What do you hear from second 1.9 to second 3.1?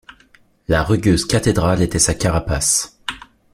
sa carapace.